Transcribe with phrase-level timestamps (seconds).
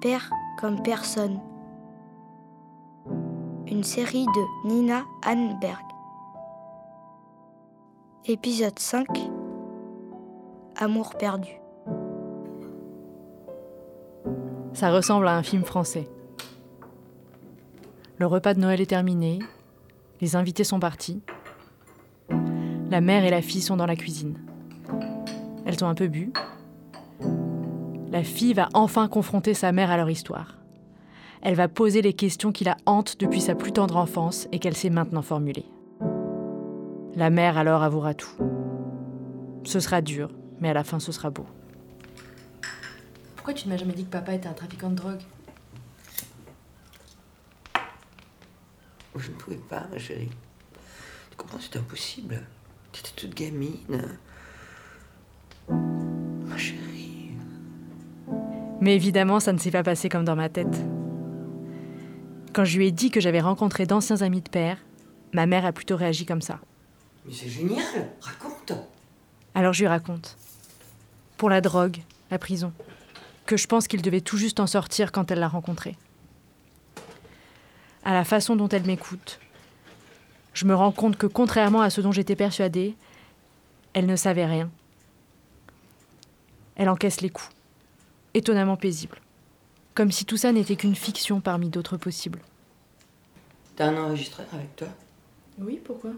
[0.00, 1.40] Père comme personne.
[3.66, 5.82] Une série de Nina Hanberg.
[8.24, 9.08] Épisode 5
[10.76, 11.50] Amour perdu.
[14.72, 16.08] Ça ressemble à un film français.
[18.18, 19.40] Le repas de Noël est terminé,
[20.20, 21.22] les invités sont partis.
[22.88, 24.38] La mère et la fille sont dans la cuisine.
[25.66, 26.32] Elles ont un peu bu.
[28.10, 30.56] La fille va enfin confronter sa mère à leur histoire.
[31.42, 34.76] Elle va poser les questions qui la hantent depuis sa plus tendre enfance et qu'elle
[34.76, 35.66] sait maintenant formuler.
[37.14, 38.30] La mère alors avouera tout.
[39.64, 41.46] Ce sera dur, mais à la fin ce sera beau.
[43.36, 45.20] Pourquoi tu ne m'as jamais dit que papa était un trafiquant de drogue?
[49.16, 50.30] Je ne pouvais pas, ma chérie.
[51.30, 52.40] Tu comprends, c'était impossible?
[52.92, 54.18] Tu étais toute gamine.
[58.80, 60.84] Mais évidemment, ça ne s'est pas passé comme dans ma tête.
[62.52, 64.78] Quand je lui ai dit que j'avais rencontré d'anciens amis de père,
[65.32, 66.60] ma mère a plutôt réagi comme ça.
[67.26, 67.84] Mais c'est génial,
[68.20, 68.72] raconte.
[69.54, 70.36] Alors je lui raconte.
[71.36, 71.98] Pour la drogue,
[72.30, 72.72] la prison.
[73.46, 75.96] Que je pense qu'il devait tout juste en sortir quand elle l'a rencontré.
[78.04, 79.40] À la façon dont elle m'écoute,
[80.54, 82.96] je me rends compte que contrairement à ce dont j'étais persuadée,
[83.92, 84.70] elle ne savait rien.
[86.76, 87.50] Elle encaisse les coups,
[88.38, 89.18] étonnamment paisible,
[89.94, 92.40] comme si tout ça n'était qu'une fiction parmi d'autres possibles.
[93.76, 94.88] T'as un enregistreur avec toi?
[95.58, 96.12] Oui, pourquoi?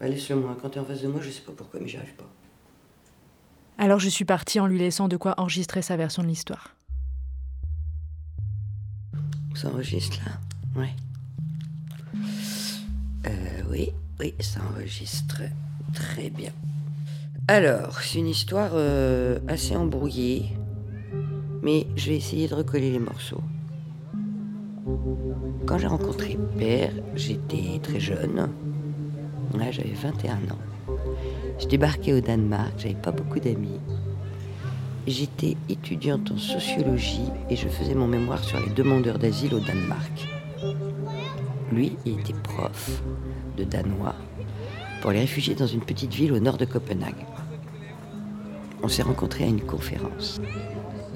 [0.00, 0.56] Bah, Laisse-le moi.
[0.60, 2.28] Quand t'es en face de moi, je sais pas pourquoi, mais j'y arrive pas.
[3.76, 6.76] Alors je suis partie en lui laissant de quoi enregistrer sa version de l'histoire.
[9.54, 10.80] Ça enregistre là?
[10.80, 10.92] Ouais.
[13.26, 15.42] Euh, oui, oui, ça enregistre
[15.92, 16.52] très bien.
[17.48, 20.50] Alors, c'est une histoire euh, assez embrouillée,
[21.64, 23.42] mais je vais essayer de recoller les morceaux.
[25.66, 28.50] Quand j'ai rencontré Père, j'étais très jeune.
[29.54, 30.58] Là, j'avais 21 ans.
[31.58, 33.80] Je débarquais au Danemark, j'avais pas beaucoup d'amis.
[35.06, 40.28] J'étais étudiante en sociologie et je faisais mon mémoire sur les demandeurs d'asile au Danemark.
[41.72, 43.02] Lui, il était prof
[43.56, 44.14] de danois
[45.00, 47.26] pour les réfugiés dans une petite ville au nord de Copenhague.
[48.82, 50.40] On s'est rencontrés à une conférence.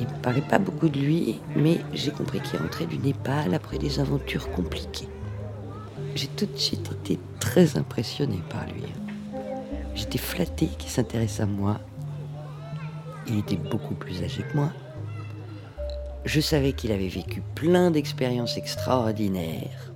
[0.00, 3.78] Il ne parlait pas beaucoup de lui, mais j'ai compris qu'il rentrait du Népal après
[3.78, 5.08] des aventures compliquées.
[6.14, 8.84] J'ai tout de suite été très impressionnée par lui.
[9.94, 11.80] J'étais flattée qu'il s'intéresse à moi.
[13.26, 14.72] Il était beaucoup plus âgé que moi.
[16.24, 19.92] Je savais qu'il avait vécu plein d'expériences extraordinaires.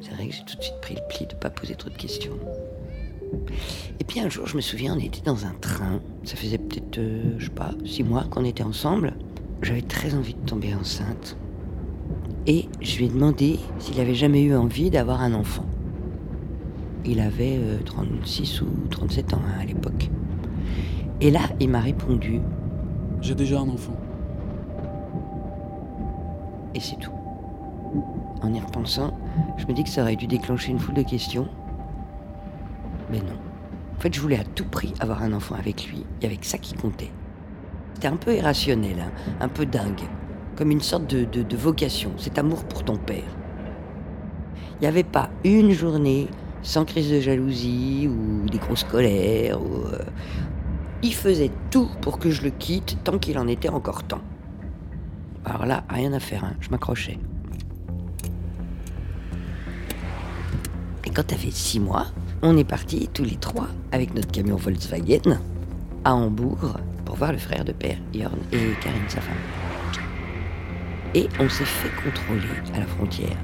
[0.00, 1.90] C'est vrai que j'ai tout de suite pris le pli de ne pas poser trop
[1.90, 2.38] de questions.
[4.00, 6.00] Et puis un jour, je me souviens, on était dans un train.
[6.24, 9.14] Ça faisait peut-être, euh, je sais pas, six mois qu'on était ensemble.
[9.62, 11.36] J'avais très envie de tomber enceinte.
[12.46, 15.66] Et je lui ai demandé s'il avait jamais eu envie d'avoir un enfant.
[17.04, 20.10] Il avait 36 euh, ou 37 ans hein, à l'époque.
[21.20, 22.40] Et là, il m'a répondu
[23.20, 23.96] J'ai déjà un enfant.
[26.74, 27.12] Et c'est tout.
[28.42, 29.18] En y repensant,
[29.58, 31.48] je me dis que ça aurait dû déclencher une foule de questions.
[33.10, 33.38] Mais non.
[33.96, 36.04] En fait, je voulais à tout prix avoir un enfant avec lui.
[36.22, 37.10] Avait que ça qui comptait.
[37.94, 40.02] C'était un peu irrationnel, hein, un peu dingue.
[40.56, 43.36] Comme une sorte de, de vocation, cet amour pour ton père.
[44.80, 46.28] Il n'y avait pas une journée
[46.62, 49.60] sans crise de jalousie ou des grosses colères.
[49.60, 49.98] Ou, euh,
[51.02, 54.22] Il faisait tout pour que je le quitte tant qu'il en était encore temps.
[55.44, 57.18] Alors là, rien à faire, hein, je m'accrochais.
[61.04, 62.06] Et quand t'avais six mois,
[62.42, 65.38] on est partis tous les trois avec notre camion Volkswagen
[66.04, 69.34] à Hambourg pour voir le frère de père, Jorn, et Karine, sa femme.
[71.14, 73.36] Et on s'est fait contrôler à la frontière.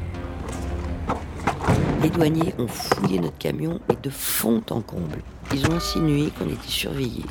[2.02, 5.18] Les douaniers ont fouillé notre camion et de fond en comble.
[5.52, 7.24] Ils ont insinué qu'on était surveillés.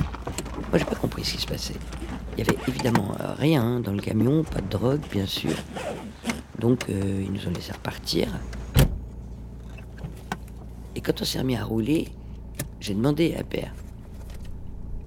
[0.70, 1.74] Moi, j'ai pas compris ce qui se passait.
[2.36, 5.54] Il y avait évidemment euh, rien dans le camion, pas de drogue, bien sûr.
[6.58, 8.28] Donc, euh, ils nous ont laissé repartir.
[11.06, 12.08] Quand on s'est remis à rouler,
[12.80, 13.72] j'ai demandé à Père.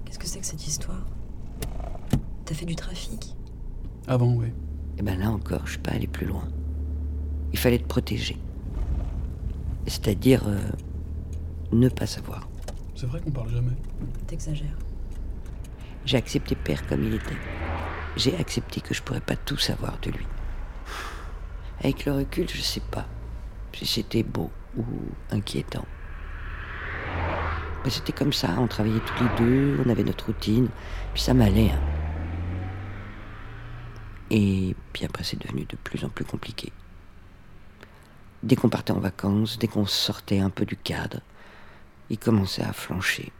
[0.06, 1.04] Qu'est-ce que c'est que cette histoire?
[2.46, 3.36] T'as fait du trafic?
[4.06, 4.46] Avant, oui.
[4.96, 6.48] Et ben là encore, je suis pas allé plus loin.
[7.52, 8.38] Il fallait te protéger.
[9.86, 10.70] C'est-à-dire euh,
[11.70, 12.48] ne pas savoir.
[12.94, 13.76] C'est vrai qu'on parle jamais.
[14.26, 14.78] T'exagères.
[16.06, 17.36] J'ai accepté Père comme il était.
[18.16, 20.26] J'ai accepté que je pourrais pas tout savoir de lui.
[21.80, 23.06] Avec le recul, je sais pas
[23.74, 24.84] si c'était beau ou
[25.30, 25.86] inquiétant.
[27.84, 30.68] Mais c'était comme ça, on travaillait tous les deux, on avait notre routine,
[31.14, 31.70] puis ça m'allait.
[31.70, 31.80] hein.
[34.30, 36.72] Et puis après, c'est devenu de plus en plus compliqué.
[38.42, 41.20] Dès qu'on partait en vacances, dès qu'on sortait un peu du cadre,
[42.10, 43.32] il commençait à flancher,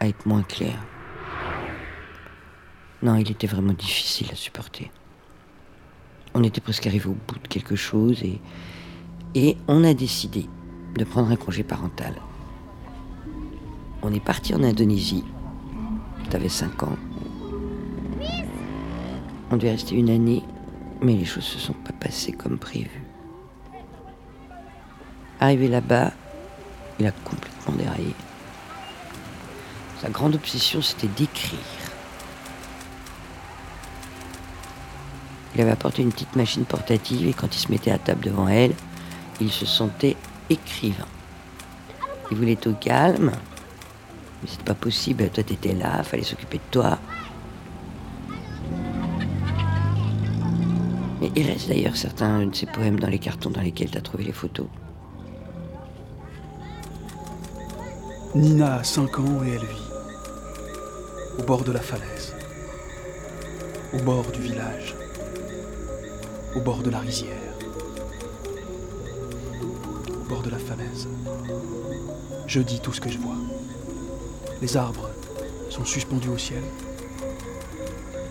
[0.00, 0.78] à être moins clair.
[3.02, 4.90] Non, il était vraiment difficile à supporter.
[6.34, 8.40] On était presque arrivé au bout de quelque chose et,
[9.34, 10.48] et on a décidé
[10.94, 12.14] de prendre un congé parental.
[14.02, 15.24] On est parti en Indonésie.
[16.30, 16.96] T'avais 5 ans.
[19.50, 20.42] On devait rester une année,
[21.00, 23.02] mais les choses se sont pas passées comme prévu.
[25.40, 26.12] Arrivé là-bas,
[26.98, 28.14] il a complètement déraillé.
[30.00, 31.58] Sa grande obsession, c'était d'écrire.
[35.54, 38.48] Il avait apporté une petite machine portative et quand il se mettait à table devant
[38.48, 38.72] elle,
[39.42, 40.16] il se sentait
[40.48, 41.06] écrivain.
[42.30, 43.32] Il voulait être au calme,
[44.42, 45.28] mais c'était pas possible.
[45.30, 46.98] Toi, t'étais là, fallait s'occuper de toi.
[51.20, 54.24] Mais il reste d'ailleurs certains de ses poèmes dans les cartons dans lesquels t'as trouvé
[54.24, 54.66] les photos.
[58.34, 59.92] Nina a 5 ans et elle vit
[61.38, 62.34] au bord de la falaise,
[63.92, 64.94] au bord du village,
[66.56, 67.51] au bord de la rizière,
[70.42, 71.08] de la falaise.
[72.46, 73.36] Je dis tout ce que je vois.
[74.60, 75.08] Les arbres
[75.70, 76.62] sont suspendus au ciel.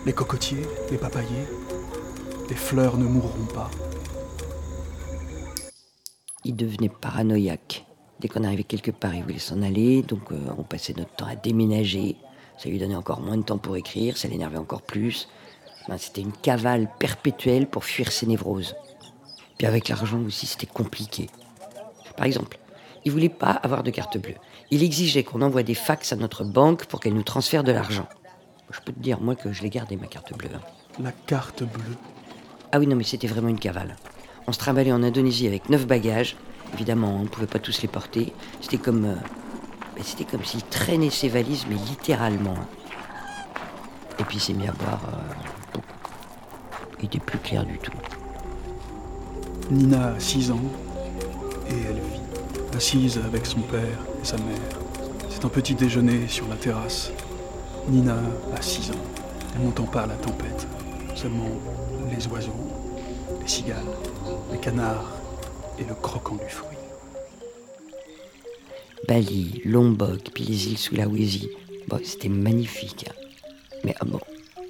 [0.05, 1.47] Les cocotiers, les papayers,
[2.49, 3.71] les fleurs ne mourront pas.
[6.43, 7.85] Il devenait paranoïaque.
[8.19, 11.27] Dès qu'on arrivait quelque part, il voulait s'en aller, donc euh, on passait notre temps
[11.27, 12.17] à déménager.
[12.57, 15.27] Ça lui donnait encore moins de temps pour écrire, ça l'énervait encore plus.
[15.87, 18.75] Ben, c'était une cavale perpétuelle pour fuir ses névroses.
[19.57, 21.29] Puis avec l'argent aussi, c'était compliqué.
[22.15, 22.57] Par exemple,
[23.05, 24.35] il voulait pas avoir de carte bleue.
[24.69, 28.07] Il exigeait qu'on envoie des fax à notre banque pour qu'elle nous transfère de l'argent.
[28.71, 30.49] Je peux te dire, moi, que je l'ai gardé, ma carte bleue.
[30.55, 30.61] hein.
[31.01, 31.97] La carte bleue.
[32.71, 33.95] Ah oui, non, mais c'était vraiment une cavale.
[34.47, 36.37] On se trimballait en Indonésie avec neuf bagages.
[36.73, 38.33] Évidemment, on ne pouvait pas tous les porter.
[38.61, 39.05] C'était comme.
[39.05, 39.15] euh,
[39.95, 42.55] ben, c'était comme s'il traînait ses valises, mais littéralement.
[44.19, 45.79] Et puis il s'est mis à boire euh.
[46.99, 47.91] Il était plus clair du tout.
[49.69, 50.59] Nina a 6 ans
[51.69, 53.81] et elle vit, assise avec son père
[54.21, 54.79] et sa mère.
[55.29, 57.11] C'est un petit déjeuner sur la terrasse.
[57.89, 58.17] Nina
[58.55, 59.03] a 6 ans.
[59.55, 60.67] Elle n'entend pas la tempête,
[61.15, 61.49] seulement
[62.09, 62.51] les oiseaux,
[63.41, 63.77] les cigales,
[64.51, 65.11] les canards
[65.79, 66.77] et le croquant du fruit.
[69.07, 71.49] Bali, Lombok, puis les îles Sulawesi.
[71.87, 73.07] Bon, c'était magnifique.
[73.09, 73.13] hein.
[73.83, 74.19] Mais ah bon,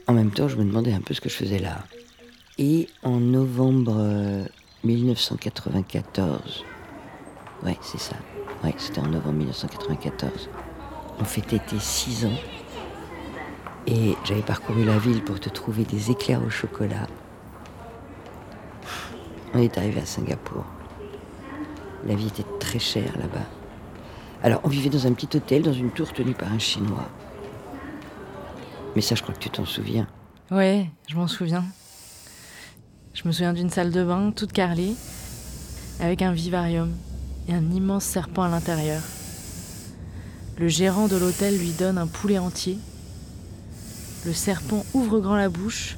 [0.08, 1.84] en même temps, je me demandais un peu ce que je faisais là.
[2.58, 4.46] Et en novembre euh,
[4.84, 6.64] 1994,
[7.64, 8.16] ouais, c'est ça.
[8.64, 10.50] Ouais, c'était en novembre 1994.
[11.20, 12.40] On fêtait tes 6 ans.
[13.88, 17.08] Et j'avais parcouru la ville pour te trouver des éclairs au chocolat.
[19.54, 20.66] On est arrivé à Singapour.
[22.06, 23.46] La vie était très chère là-bas.
[24.44, 27.10] Alors, on vivait dans un petit hôtel, dans une tour tenue par un Chinois.
[28.96, 30.08] Mais ça, je crois que tu t'en souviens.
[30.50, 31.64] Ouais, je m'en souviens.
[33.14, 34.96] Je me souviens d'une salle de bain toute carrelée,
[36.00, 36.92] avec un vivarium
[37.54, 39.02] un immense serpent à l'intérieur.
[40.58, 42.78] Le gérant de l'hôtel lui donne un poulet entier.
[44.26, 45.98] Le serpent ouvre grand la bouche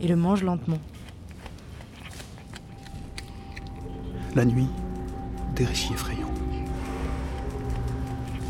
[0.00, 0.78] et le mange lentement.
[4.34, 4.68] La nuit,
[5.56, 6.30] des récits effrayants.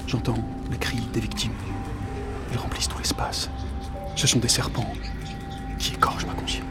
[0.07, 0.39] J'entends
[0.71, 1.53] les cris des victimes.
[2.53, 3.49] Ils remplissent tout l'espace.
[4.17, 4.93] Ce sont des serpents
[5.79, 6.70] qui égorgent ma conscience.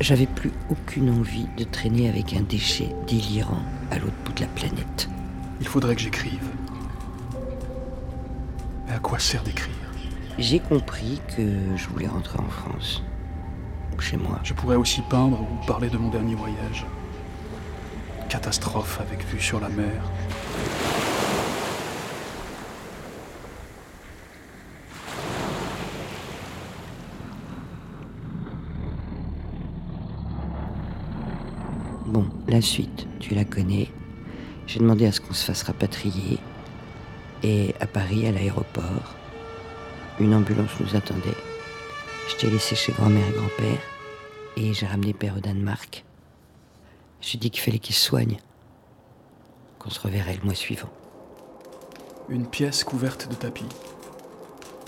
[0.00, 4.48] J'avais plus aucune envie de traîner avec un déchet délirant à l'autre bout de la
[4.48, 5.08] planète.
[5.60, 6.46] Il faudrait que j'écrive.
[8.86, 9.72] Mais à quoi sert d'écrire?
[10.36, 13.02] J'ai compris que je voulais rentrer en France.
[13.96, 14.40] Ou chez moi.
[14.42, 16.84] Je pourrais aussi peindre ou parler de mon dernier voyage.
[18.28, 20.02] Catastrophe avec vue sur la mer.
[32.06, 33.88] Bon, la suite, tu la connais.
[34.68, 36.38] J'ai demandé à ce qu'on se fasse rapatrier.
[37.42, 39.16] Et à Paris, à l'aéroport,
[40.20, 41.36] une ambulance nous attendait.
[42.28, 43.80] Je t'ai laissé chez grand-mère et grand-père.
[44.56, 46.04] Et j'ai ramené père au Danemark.
[47.20, 48.36] J'ai dit qu'il fallait qu'il se soigne.
[49.80, 50.90] Qu'on se reverrait le mois suivant.
[52.28, 53.66] Une pièce couverte de tapis.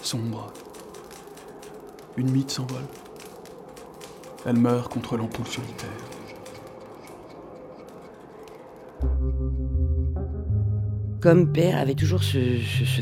[0.02, 0.52] Sombre.
[2.16, 2.86] Une mythe s'envole.
[4.46, 6.15] Elle meurt contre l'ampoule solitaire.
[11.20, 12.38] Comme père avait toujours ce,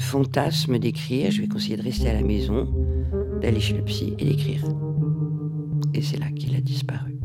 [0.00, 2.68] fantasme d'écrire, je lui ai conseillé de rester à la maison,
[3.42, 4.64] d'aller chez le psy et d'écrire.
[5.92, 7.18] et c'est là qu'il a disparu.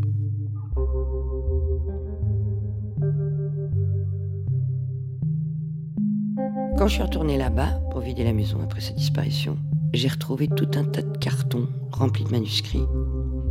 [6.78, 9.58] Quand je suis retournée là-bas pour vider la maison après sa disparition,
[9.94, 12.86] j'ai retrouvé tout un tas de cartons remplis de manuscrits.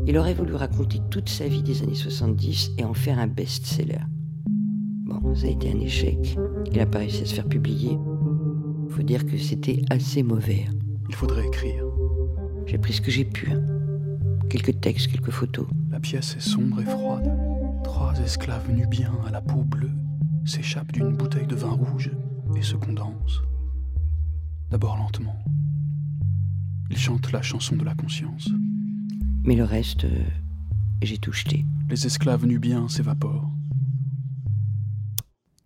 [0.06, 4.00] Il aurait voulu raconter toute sa vie des années 70 et en faire un best-seller.
[5.08, 6.36] Bon, ça a été un échec.
[6.70, 7.98] Il n'a pas réussi à se faire publier.
[8.90, 10.66] Faut dire que c'était assez mauvais.
[11.08, 11.84] Il faudrait écrire.
[12.66, 13.50] J'ai pris ce que j'ai pu.
[13.50, 13.62] hein.
[14.50, 15.66] Quelques textes, quelques photos.
[15.90, 17.30] La pièce est sombre et froide.
[17.84, 19.90] Trois esclaves nubiens à la peau bleue
[20.44, 22.10] s'échappent d'une bouteille de vin rouge
[22.56, 23.42] et se condensent.
[24.70, 25.36] D'abord lentement.
[26.90, 28.48] Ils chantent la chanson de la conscience.
[29.44, 30.24] Mais le reste, euh,
[31.02, 31.64] j'ai tout jeté.
[31.90, 33.50] Les esclaves nubiens s'évaporent.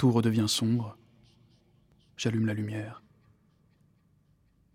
[0.02, 0.96] Tout redevient sombre.
[2.16, 3.04] J'allume la lumière.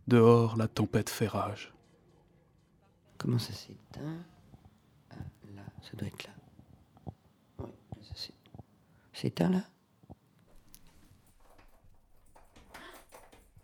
[0.07, 1.73] Dehors, la tempête fait rage.
[3.17, 4.23] Comment ça s'éteint?
[5.11, 5.15] Ah,
[5.53, 6.29] Là, ça doit être là.
[7.59, 7.73] Oui,
[8.07, 8.33] ça s'est-
[9.11, 9.63] c'est éteint là?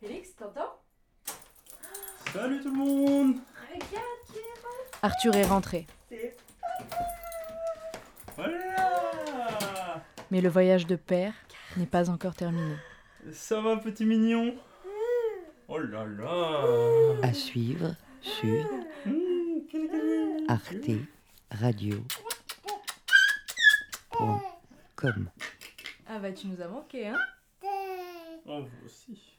[0.01, 0.81] Félix, t'entends?
[2.33, 3.35] Salut tout le monde
[5.01, 5.87] Arthur est rentré,
[8.35, 8.63] Voilà
[10.31, 11.33] mais le voyage de père
[11.77, 12.75] n'est pas encore terminé.
[13.31, 14.55] Ça va petit mignon
[15.67, 18.65] Oh là là À suivre sur
[19.05, 20.91] Mmh, Arte
[21.51, 22.03] Radio.
[24.11, 25.27] Com.
[26.07, 27.17] Ah bah tu nous as manqué, hein
[28.45, 29.32] Oh vous aussi